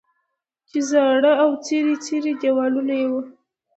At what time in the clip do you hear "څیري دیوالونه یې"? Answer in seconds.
2.05-3.07